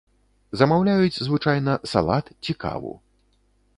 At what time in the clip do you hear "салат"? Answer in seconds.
1.91-2.25